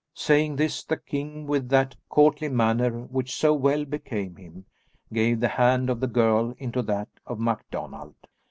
[0.15, 4.65] Saying this, the king, with that courtly manner which so well became him,
[5.13, 8.15] gave the hand of the girl into that of MacDonald.